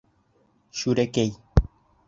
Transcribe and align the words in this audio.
Шәүрәкәй! 0.81 1.33